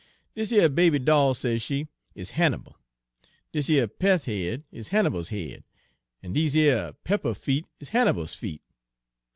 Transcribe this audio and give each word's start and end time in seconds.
"'Dis 0.35 0.51
yer 0.51 0.67
baby 0.67 0.97
doll,' 0.97 1.35
sez 1.35 1.61
she, 1.61 1.87
'is 2.15 2.31
Hannibal. 2.31 2.75
Dis 3.51 3.69
yer 3.69 3.85
peth 3.85 4.25
head 4.25 4.63
is 4.71 4.87
Hannibal's 4.87 5.29
head, 5.29 5.63
en 6.23 6.33
dese 6.33 6.55
yer 6.55 6.93
pepper 7.03 7.35
feet 7.35 7.67
is 7.79 7.89
Hannibal's 7.89 8.33
feet. 8.33 8.63